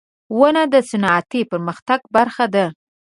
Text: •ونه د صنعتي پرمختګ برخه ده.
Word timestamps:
•ونه 0.39 0.63
د 0.73 0.75
صنعتي 0.89 1.41
پرمختګ 1.51 1.99
برخه 2.15 2.45
ده. 2.53 2.65